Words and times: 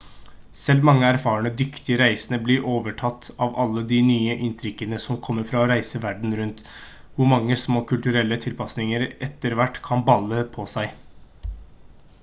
selv 0.59 0.85
mange 0.87 1.09
erfarne 1.15 1.49
dyktige 1.57 1.97
reisende 2.01 2.39
blir 2.47 2.63
overtatt 2.71 3.27
av 3.47 3.59
alle 3.63 3.83
de 3.91 3.99
nye 4.07 4.37
inntrykkene 4.47 4.99
som 5.05 5.19
kommer 5.29 5.45
fra 5.51 5.61
å 5.65 5.67
reise 5.73 6.01
verden 6.07 6.35
rundt 6.41 6.65
hvor 7.19 7.31
mange 7.35 7.59
små 7.67 7.85
kulturelle 7.95 8.41
tilpasninger 8.49 9.07
etter 9.29 9.59
hvert 9.61 9.81
kan 9.91 10.05
balle 10.11 10.43
på 10.59 10.67
seg 10.77 11.49